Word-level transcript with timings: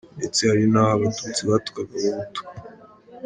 Ndetse, 0.17 0.39
hari 0.49 0.65
n’aho 0.71 0.91
abatutsi 0.97 1.41
batukaga 1.49 1.93
abahutu! 1.99 2.41